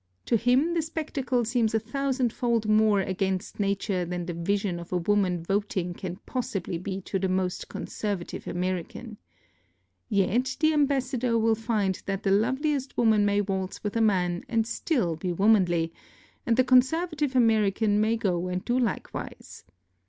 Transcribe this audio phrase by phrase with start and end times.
[0.25, 4.97] To him the spectacle seems a thousandfold more against nature than the vision of a
[4.97, 9.17] woman voting can possibly be to the most conservative American.
[10.09, 14.65] Yet the ambassador will find that the loveliest woman may waltz with a man and
[14.65, 15.93] still be womanly,
[16.47, 19.63] and the conservative American may go and do likewise.